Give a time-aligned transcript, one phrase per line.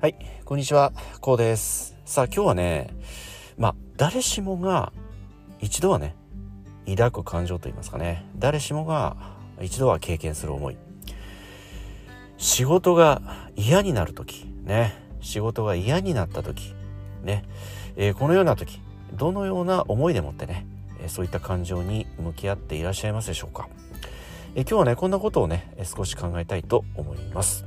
[0.00, 0.14] はい、
[0.46, 1.94] こんにちは、こうです。
[2.06, 2.88] さあ、今日はね、
[3.58, 4.94] まあ、誰しもが
[5.60, 6.16] 一度はね、
[6.86, 9.14] 抱く感情といいますかね、誰しもが
[9.60, 10.78] 一度は経験する思い。
[12.38, 13.20] 仕事が
[13.56, 16.74] 嫌になる時、ね、仕事が嫌になった時、
[17.22, 17.44] ね、
[17.96, 18.80] えー、このような時、
[19.12, 20.66] どのような思いでもってね、
[21.08, 23.68] そういった感情に向き合っていらっしゃいますでしょうか。
[24.54, 27.66] え今日はね、こんなことをね、少し考えたいと思います。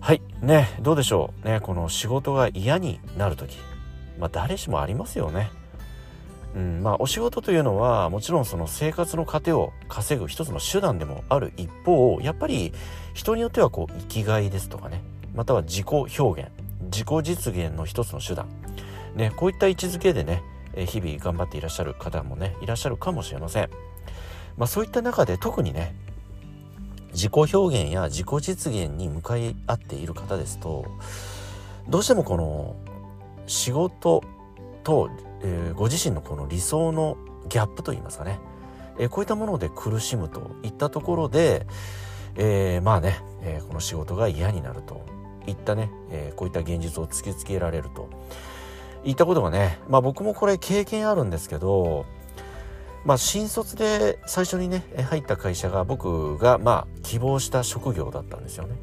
[0.00, 0.22] はい。
[0.40, 1.46] ねどうでしょう。
[1.46, 3.58] ねこの仕事が嫌になる時。
[4.18, 5.50] まあ誰しもありますよね。
[6.54, 12.72] うんまあお仕事というのはもちろんその生活の糧を稼ぐ一つの手段でもある一方やっぱり
[13.12, 15.02] 人によってはこう生きがいですとかね。
[15.34, 16.50] または自己表現。
[16.90, 18.48] 自己実現の一つの手段。
[19.14, 20.42] ねこういった位置づけでね
[20.74, 23.70] 日々頑張っていらっしゃる方もねいらっしゃるかもしれません。
[24.56, 25.94] まあそういった中で特にね
[27.12, 30.86] 自己表現や自己実現に向かい合っている方ですと
[31.88, 32.76] どうしてもこの
[33.46, 34.22] 仕事
[34.84, 35.10] と、
[35.42, 37.16] えー、ご自身のこの理想の
[37.48, 38.38] ギャップといいますかね、
[38.98, 41.66] えー、こういったもので苦しむといったところで、
[42.36, 45.06] えー、まあね、えこの仕事が嫌になると。
[45.46, 48.10] いったね、えこういった現実を突きつけられると。
[49.04, 52.04] いったことがねまあ僕もこれ経験あるんですけど
[53.04, 58.76] まあ、新卒で最初にね入った会社が僕がまあ希望した職業だったんですよね。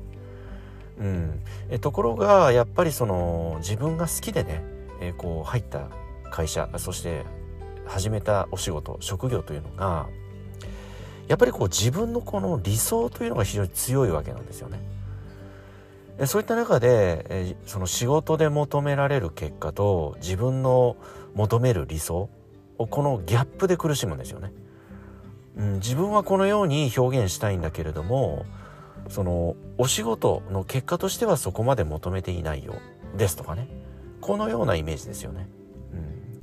[0.97, 4.63] うん、えところがやっぱりその自分が好きでね、
[5.01, 5.89] えこう入った
[6.31, 7.23] 会社そして
[7.85, 10.07] 始めたお仕事職業というのが
[11.27, 14.79] やっぱりこう自分のこの理想というのが非常に強いわけなんですよね。
[16.27, 20.95] そういった中で、えその仕事で求められる結果と自分の
[21.33, 22.29] 求める理想
[22.77, 24.51] このギャップで苦しむんですよね。
[25.57, 28.45] うん、自分はこのように表現したいんだけれども
[29.07, 32.75] そのお仕事の結果としてはそこまで求めていないよ
[33.15, 33.69] ですとかね
[34.19, 35.47] このようなイメージですよね。
[35.93, 36.41] うん、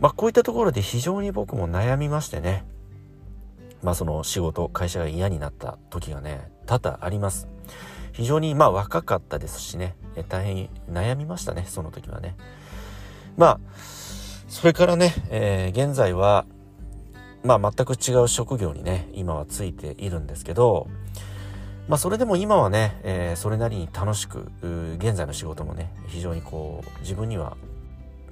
[0.00, 2.64] まあこういったところで非常に僕も悩みましてね
[3.82, 7.48] まあその仕事会社が嫌になった時がね多々あります。
[8.12, 9.96] 非常にまあ若かったですしね
[10.28, 12.36] 大変悩みましたねその時はね。
[13.36, 13.60] まあ
[14.50, 16.44] それからね、えー、現在は、
[17.44, 20.88] まあ全く違う職業にね、今はついているんですけど、
[21.88, 24.50] まあそれでも今はね、えー、それなりに楽しく、
[24.98, 27.56] 現在の仕事もね、非常にこう、自分には、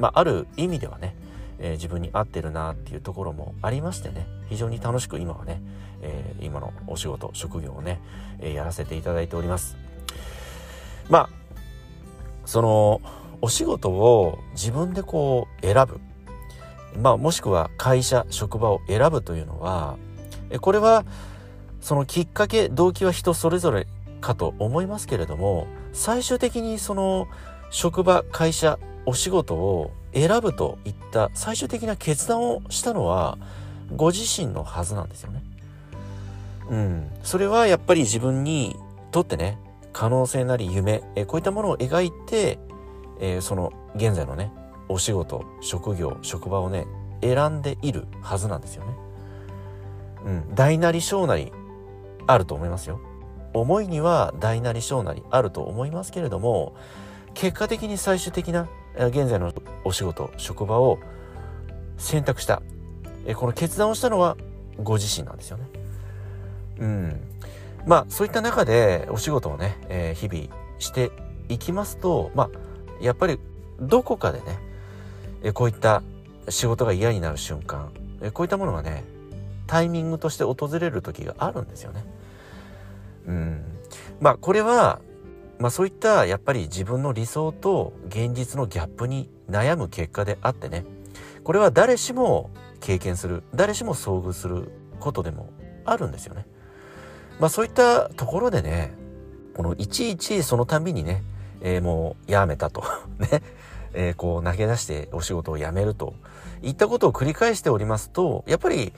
[0.01, 1.15] まあある意味ではね、
[1.61, 5.63] えー、自分に合ってるなっていうところもありましてね、非常に楽しく今はね、
[6.03, 8.01] えー、今のお仕事、職業をね、
[8.41, 9.77] え、やらせていただいております。
[11.09, 11.31] まあ、
[12.45, 13.01] その、
[13.41, 16.01] お仕事を自分でこう選ぶ。
[17.01, 19.97] まあ、もしくは会社職場を選ぶというのは
[20.61, 21.05] これは
[21.81, 23.87] そのきっかけ動機は人それぞれ
[24.21, 27.29] かと思いますけれども最終的にその
[27.71, 33.39] 職場会社お仕事を選ぶといった最終的な決断をしたのは
[33.95, 35.43] ご自身のはずなんですよね。
[36.71, 38.77] うん、それはやっぱり自分に
[39.11, 39.59] とってね
[39.93, 42.59] 可能性なり夢えこういったものを描いて、
[43.21, 44.53] えー、その現在のね
[44.89, 46.87] お仕事職業職場をね
[47.21, 48.93] 選んでいるはずなんですよね。
[50.25, 51.53] うん、大なり小なり
[52.27, 53.01] あると思いますよ。
[53.55, 56.77] 思いには大なり小なりあると思いますけれども
[57.35, 59.53] 結果的に最終的な現在の
[59.85, 60.99] お仕事職場を
[61.97, 62.63] 選択した
[63.35, 64.37] この決断をしたのは
[64.83, 65.65] ご自身なんですよね。
[66.81, 67.21] うん、
[67.87, 71.11] まあそういった中でお仕事をね、えー、日々して
[71.49, 72.68] いきますとまあ
[73.01, 73.39] やっぱり
[73.81, 74.59] どこかでね
[75.43, 76.03] えこういった
[76.49, 79.05] 仕事が嫌になる瞬間えこういったものがね
[79.67, 82.05] タイミングとして訪れる時があるんですよね。
[83.27, 83.63] うん、
[84.21, 85.01] まあこれは、
[85.59, 90.87] まあ、そういったやっぱり自分の理想と現実のギャップに悩む結果であってね
[91.45, 95.53] これは誰しも経験する誰しも遭遇することでも
[95.85, 96.47] あるんですよね。
[97.39, 98.95] まあそういったところでね
[99.55, 101.23] このいちいちそのたびにね、
[101.61, 102.85] えー、もうやめたと。
[103.19, 103.43] ね。
[103.95, 106.15] えー、こう投げ出してお仕事を辞めると。
[106.63, 108.93] いったことを繰り返しておりますとやっぱり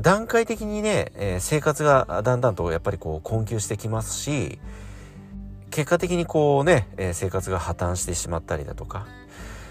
[0.00, 4.58] 段階的にね、えー、生活がだんだんとやっぱりこう困窮してきますし
[5.74, 9.08] 結果的にこうね、え、生活が破綻してしまったりだとか。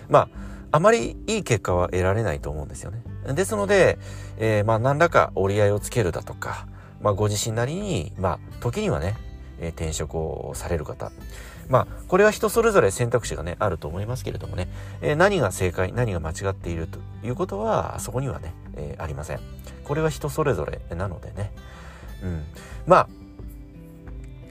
[0.10, 3.04] まああまりいい結果は得られないと思うんですよね。
[3.36, 4.00] ですので、
[4.38, 6.68] え、まあ何らか折り合いをつけるだとか、
[7.00, 9.16] まあご自身なりに、まあ時にはね、
[9.62, 11.12] え、転職をされる方、
[11.70, 14.68] まあ、これは人それぞれ選択肢がね、あると思いますけれどもね、
[15.02, 19.40] えー、何が正解、何が間違っているということは、そこにはね、えー、ありません。
[19.84, 21.52] これは人それぞれなのでね。
[22.24, 22.44] うん。
[22.86, 23.08] ま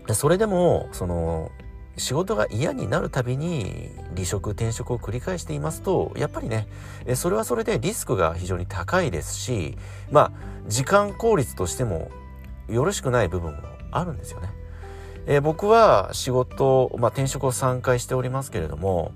[0.09, 1.51] あ、それでも、その、
[1.97, 6.67] 仕事が嫌になるたびに離職転職を繰り返していますとやっぱりね
[7.15, 9.77] それはそれでリスクが非常に高いですし
[10.11, 10.33] まあ
[10.69, 12.11] 時間効率としても
[12.69, 13.59] よろしくない部分も
[13.91, 14.49] あるんですよね。
[15.27, 19.13] えー、僕は仕事、まあ、転職を3回しておりますけれども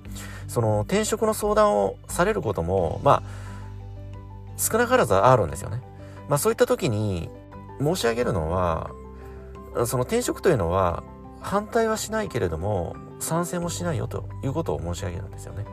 [0.46, 3.46] その転職の相談をされることもまあ
[4.56, 5.82] 少なからずあるんですよね。
[6.28, 7.28] まあ、そういった時に
[7.80, 8.90] 申し上げるのは
[9.86, 11.02] その転職というのは
[11.40, 15.66] 反対はしないけれども賛成もしないよということを申し上げるんですよね。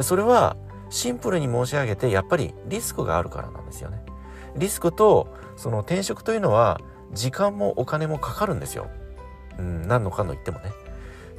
[0.00, 0.56] それは
[0.90, 4.02] シンプルに申し上げてやっぱりリスクがあるからなんですよね。
[4.56, 6.80] リスクとその転職というのは
[7.12, 8.88] 時間もお金もかかるんですよ。
[9.58, 10.72] うん、何のかの言ってもね。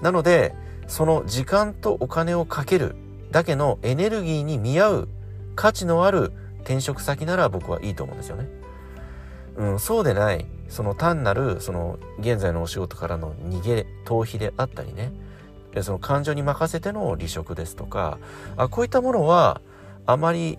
[0.02, 0.54] なので
[0.88, 2.96] その時間とお金をかける
[3.32, 5.08] だけのエネルギーに見合う
[5.56, 6.32] 価値のある
[6.62, 8.48] 転職先なら僕はいいと思うんですよね。
[9.58, 15.14] うん、そうでないその単なるその現在のお仕事からの逃げ逃避であったりね
[15.82, 18.18] その感情に任せての離職ですとか
[18.58, 19.62] あこういったものは
[20.06, 20.58] あまり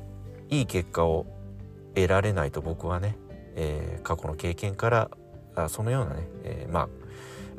[0.49, 1.27] いい結果を
[1.95, 3.17] 得られないと僕はね、
[3.55, 5.11] えー、過去の経験から
[5.55, 6.89] あそのようなね、えー、まあ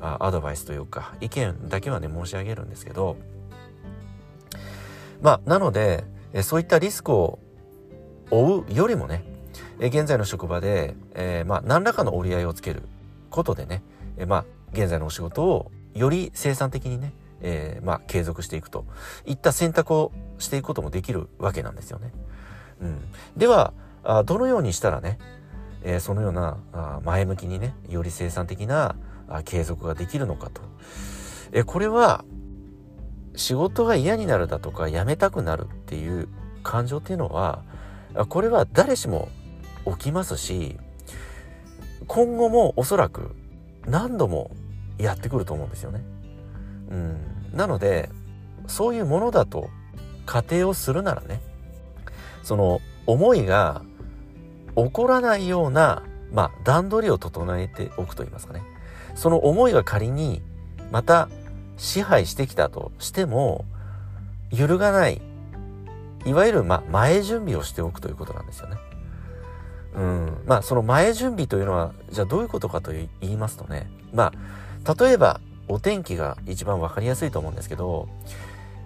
[0.01, 3.17] アドバイスというか意見だけはね申し上げるんですけど
[5.21, 6.03] まあなので
[6.43, 7.39] そういったリスクを
[8.29, 9.23] 負うよりもね
[9.79, 12.83] え現在の職場で、えー、まあ、何らかの折り合いをつける
[13.29, 13.83] ことでね、
[14.17, 18.85] え、まあ、現在のお仕事をより生産的にね、えー、まあ、継続していくと
[19.25, 22.11] いった選択をしていくこともできるわけなんですよね。
[22.81, 22.99] うん、
[23.35, 23.73] では
[24.03, 25.17] あどのようにしたらね、
[25.83, 28.95] えー、そのようなあ前向きにねより生産的な
[29.43, 30.61] 継続ができるのかと、
[31.51, 32.25] え、これは
[33.35, 36.27] 仕事が嫌になるだとか辞めたくなるっていう
[36.63, 37.63] 感情っていうのは
[38.29, 39.29] これは誰しも
[39.85, 40.77] 起きますし
[42.07, 43.35] 今後もおそらく
[43.85, 44.51] 何度も
[44.97, 46.03] やってくると思うんですよね。
[46.89, 47.17] うん、
[47.53, 48.09] なので
[48.65, 49.69] そういうものだと
[50.25, 51.41] 仮定をするならね
[52.43, 53.83] その思いが
[54.75, 58.63] 起こらないような、まあ、段取りを整えておくと言いますかね。
[59.17, 60.41] その思いが仮に
[60.91, 61.27] また
[61.75, 63.65] 支配してきたとしても
[64.51, 65.21] 揺るがない
[66.25, 68.77] いわゆる、ま、前準備をしておくということなんですよね。
[69.95, 74.31] うん、まあその前準備というのはじゃあどういうことかと言いますとねま
[74.85, 78.07] あ例えばお天気が一番分かりやすいと思うんですけど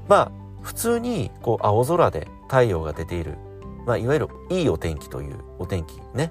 [0.07, 0.31] まあ
[0.61, 3.35] 普通にこう青空で太陽が出ている、
[3.85, 6.29] まあ、いわゆるいいお天気というお天気ね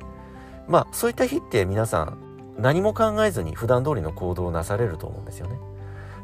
[0.66, 2.29] まあそういった日って皆さん
[2.60, 5.48] 何も考えずに普段通りの行動をなされると思うんですよ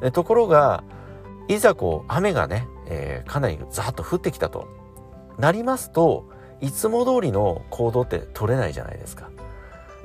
[0.00, 0.10] ね。
[0.12, 0.84] ところが
[1.48, 4.68] いざこう雨がね、えー、かなりザーッと降ってきたと
[5.38, 6.28] なりますと
[6.60, 9.30] いつも通りの行動って取れないじゃないですか。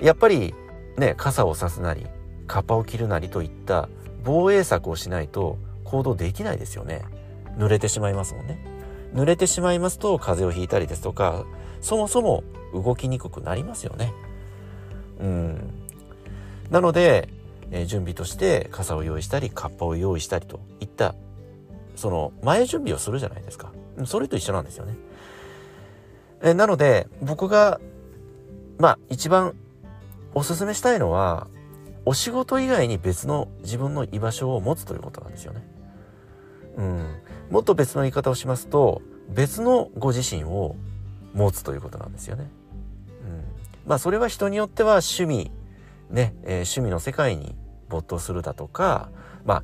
[0.01, 0.53] やっぱり
[0.97, 2.05] ね傘を差すなり
[2.47, 3.89] カッパを切るなりといった
[4.23, 7.03] 防衛策をしないと行動できないですよね。
[7.57, 8.65] 濡れてしまいますもんね。
[9.13, 11.45] 濡れてしまいますと風邪をひいたりですとか
[11.81, 12.43] そもそも
[12.73, 14.13] 動きにくくなりますよね。
[15.19, 15.80] うん。
[16.71, 17.29] なので、
[17.69, 21.13] えー、準備として傘を用意したりカッパを用意したりといった
[21.95, 23.71] その前準備をするじゃないですか。
[24.05, 24.95] それと一緒なんですよね。
[26.41, 27.79] えなので、僕が、
[28.79, 29.53] まあ、一番
[30.33, 31.47] おすすめしたいのは、
[32.05, 35.61] お仕事以外に別の自分の居場所を持つということなんですよね。
[36.77, 37.05] うん。
[37.51, 40.75] もっと別の言い方をしますと、別のご自身を
[41.33, 42.49] 持つということなんですよね。
[43.23, 43.43] うん。
[43.85, 45.51] まあ、それは人によっては趣味、
[46.11, 47.55] ね、えー、趣味の世界に
[47.89, 49.09] 没頭するだとか、
[49.45, 49.63] まあ、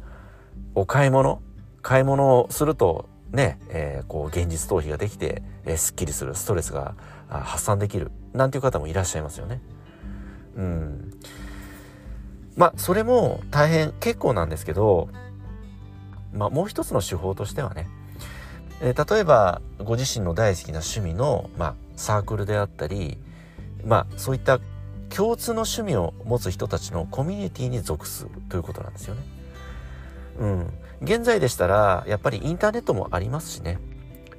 [0.75, 1.41] お買い物、
[1.81, 6.95] 買い物をするとね、えー、こう現実逃避ができて、えー、すっきりするストレスが
[7.29, 9.61] 発散できるなんていう方もいらっしゃいますよね。
[10.55, 11.13] うん。
[12.55, 15.09] まあそれも大変結構なんですけど、
[16.33, 17.87] まあもう一つの手法としてはね、
[18.81, 23.17] えー、例えばご自身の大好きな趣味の、まあ、サークルであったり、
[23.83, 24.59] まあそういった
[25.17, 29.21] 共通の趣味を持つ人たちのコミュニティに属すということなんですよね。
[30.39, 30.73] うん。
[31.01, 33.79] 現在でしたら、やっぱりインターネットもありますしね。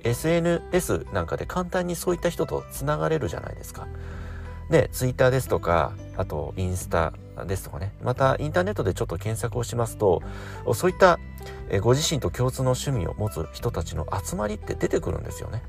[0.04, 3.88] SNS なんかで簡単にそういった人とつながれるじゃないですか。
[4.70, 7.12] で、ツイッターですとか、あとインスタ
[7.44, 7.92] ですとかね。
[8.00, 10.22] またインターネットでちょっと検索をしますと、
[10.74, 11.18] そういった
[11.80, 15.64] ご自身と共通の趣味を持つ人たちの集まりって出てくるんですよね。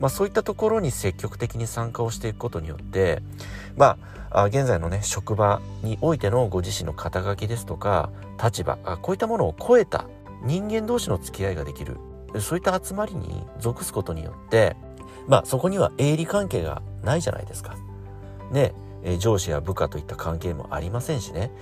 [0.00, 3.22] まあそういったところに積極的に参加をしていくことによって、
[3.76, 3.98] ま
[4.30, 8.10] あ、現在のね、職場においてのご自身の肩書きですとか、
[8.42, 10.06] 立場、こういったものを超えた
[10.42, 11.96] 人間同士の付き合いができる
[12.40, 14.76] そういった集まりに属すことによって
[15.26, 17.76] まあそこには営利関係がないじゃないですか。
[18.50, 18.72] ね
[19.18, 21.52] 上司や部下といった関係もありませんしね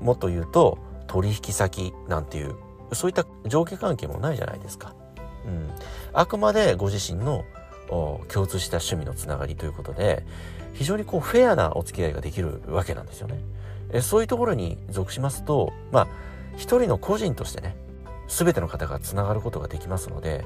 [0.00, 2.54] もっと言うと取引先なんていう
[2.92, 4.94] そういった上下関係もないじゃないですか。
[5.44, 5.70] うん、
[6.12, 7.44] あくまでご自身の
[8.28, 10.24] 共通した趣味のつながりということで
[10.74, 13.38] 非常にこうフェアなお付き合いができるわけなんですよね。
[13.92, 16.08] えそういうところに属しますとまあ
[16.56, 17.76] 一人の個人としてね
[18.28, 20.44] 全ての方がつながることができますので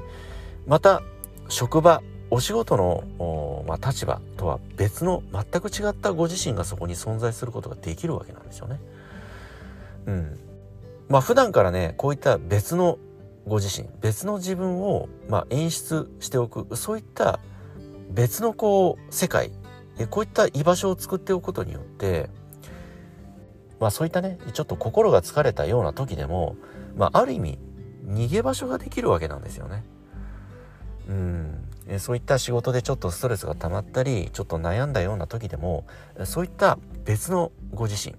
[0.67, 1.03] また
[1.49, 8.81] 職場お仕事の、まあ、立場とは別の全く違ったご自身がそこに存在することができるわけなんですよね。
[10.07, 10.39] うん。
[11.09, 12.99] まあ普段からねこういった別の
[13.47, 17.41] ご自身別の自分を、まあ、演出しておくそういった
[18.11, 19.53] 別のこう世界
[20.11, 22.29] こういった居場所を作っておくことによって
[23.81, 26.57] まあそういったねちょっと心が疲れたような時でも、
[26.97, 27.59] まあ、ある意味
[28.07, 29.85] 逃げ場所ができるわけなんですよね。
[31.09, 31.67] うん
[31.99, 35.87] そういった仕事でちょっとストレスが溜まったりちょっと悩んだような時でも
[36.25, 38.17] そういった別のご自身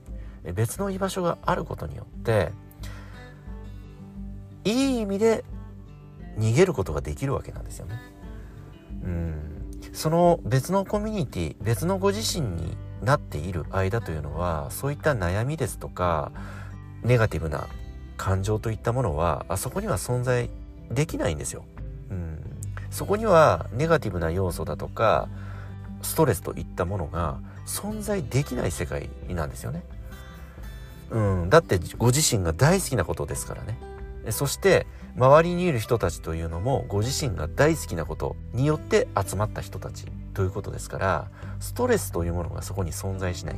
[0.54, 2.54] 別の居場所があることによって
[4.72, 5.46] いい意味で
[6.38, 8.00] 逃げることができるわけなんですよね。
[9.04, 9.58] うん
[9.94, 16.32] その別のコミュニティ別のご自身になっている間というのはそういった悩みですとか
[17.04, 17.68] ネガティブな
[18.18, 20.50] 感情といったものはあそこには存在
[20.92, 21.64] できないんですよ。
[22.10, 22.40] うん、
[22.90, 25.30] そこにはネガティブな要素だとか
[26.02, 29.84] ストレスといったものが存在できない世界なんですよね。
[31.10, 33.80] うん、だってご自身が大好きなことですからね。
[34.32, 43.56] そして周りにいる人たちというのもご自身が大好きなことによって集まった人たちということですからストレスというものがそこに存在しない。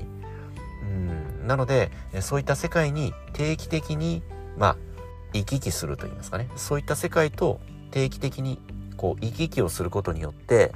[0.81, 4.21] うんなのでそういった世界に定期的に
[4.57, 4.77] まあ
[5.33, 7.59] 行き来すると言いますかねそういった世界と
[7.91, 8.59] 定期的に
[8.97, 10.71] こう行き来をすることによって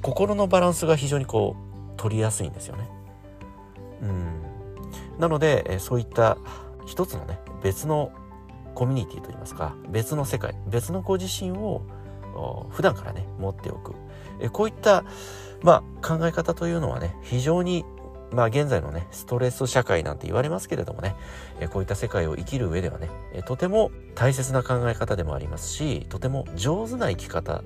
[0.00, 2.88] 心のバランスが非常にこう取りやすいんですよね。
[4.02, 4.42] うん
[5.18, 6.36] なのでそういった
[6.86, 8.12] 一つのね別の
[8.74, 11.82] コミュニティといいますか別の世界別のご自身を
[12.70, 13.94] 普段からね持っておく
[14.40, 15.04] えこういった、
[15.62, 17.84] まあ、考え方というのはね非常に
[18.32, 21.14] まあ現在のねストレス社会なんて言われますけれどもね
[21.60, 27.62] えこういった世界を生きる上ではねえとても大切な考え方でもありますしとても上手な生き方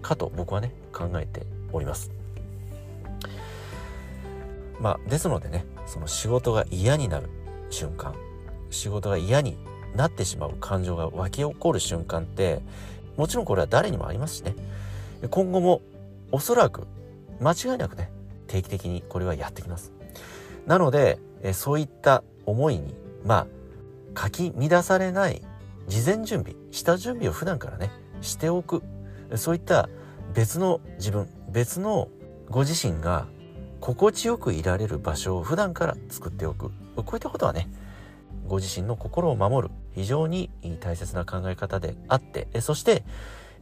[0.00, 2.10] かと僕はね考えております。
[4.80, 7.28] まあですのでねその仕事が嫌になる
[7.70, 8.14] 瞬間
[8.70, 9.56] 仕事が嫌に
[9.96, 12.60] なってしまう感情が湧き起こる瞬間って
[13.16, 14.54] もちろんこれは誰にもありますしね。
[15.30, 15.80] 今後も
[16.30, 16.86] おそらく
[17.40, 18.10] 間違いなくね
[18.46, 19.92] 定期的にこれはやってきます。
[20.66, 21.18] なので
[21.52, 23.46] そういった思いにまあ
[24.14, 25.42] かき乱されない
[25.88, 28.82] 事前準備下準備を普段からねしておく。
[29.34, 29.88] そういった
[30.34, 32.08] 別の自分別の
[32.50, 33.26] ご自身が
[33.80, 36.70] 心地よくいられる場所を普段から作っておく。
[36.96, 37.68] こういったことはね
[38.46, 39.74] ご自身の心を守る。
[39.96, 43.02] 非常に大切な考え方であってそして、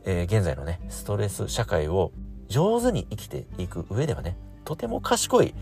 [0.05, 2.13] え、現在のねストレス社会を
[2.49, 4.37] 上手に生きていく上ではね
[4.67, 5.55] とても賢い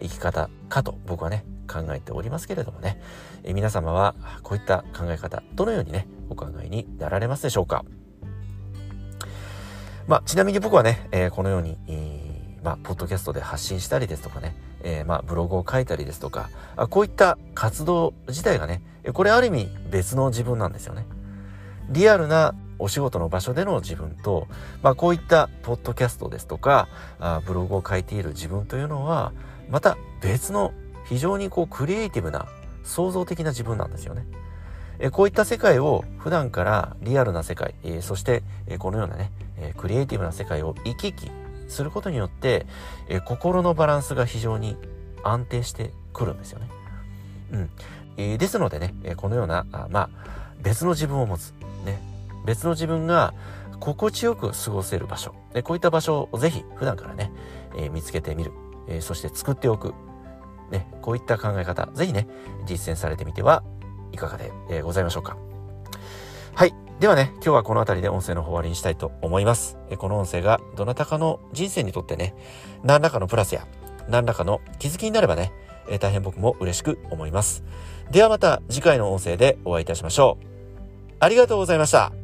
[0.00, 3.00] 生き方かと僕はね考えておりますけれどもね、
[3.44, 7.84] え、皆様はこういった考え方どのようにねお考えになられますでしょうか？
[10.06, 21.06] まあちなみに僕はね、えー、このように、えーまあ、ポッドキャストで発信したりですとかね、えー、まあ、ブログを書いたりですとか、あこういった活動自体がね、これある意味別の自分なんですよね。
[21.90, 24.48] リアルなお仕事の場所での自分と、
[24.82, 26.88] まあ、こういったポッドキャストですとか、
[27.20, 29.32] あブログを書いている自分というのは、
[29.70, 30.72] また別の
[31.06, 32.46] 非常にこうクリエイティブな
[32.84, 34.26] 創造的な自分なんですよね。
[34.98, 41.30] えこういった世界を普段からリアルな世界、えそして、えこのようなね、えクリエイティブな世界を行き来
[41.72, 42.66] することによって、
[43.08, 44.76] え心のバランスが非常に
[45.24, 46.68] 安定してくるんですよね。
[47.52, 47.70] うん。
[48.16, 50.10] えー、ですのでね、えこのような、あまあ、
[50.60, 51.54] 別の自分を持つ。
[51.84, 52.00] ね。
[52.44, 53.34] 別の自分が
[53.80, 55.34] 心地よく過ごせる場所。
[55.52, 57.32] でこういった場所をぜひ普段からね、
[57.76, 58.52] えー、見つけてみる。
[58.88, 59.94] えー、そして作っておく。
[60.70, 60.88] ね。
[61.02, 62.28] こういった考え方、ぜひね、
[62.66, 63.62] 実践されてみては
[64.12, 65.36] いかがで、えございましょうか。
[66.54, 66.81] はい。
[67.00, 69.76] ではね、今日はこの辺りで音声の方終わりにしたいと思います。
[69.98, 72.34] この音声がどなたかの人生にとってね、
[72.84, 73.66] 何らかのプラスや
[74.08, 75.52] 何らかの気づきになればね、
[76.00, 77.64] 大変僕も嬉しく思います。
[78.12, 80.46] ではまた次回の音声でお会いいたしましょう。
[81.18, 82.21] ありがとうございました。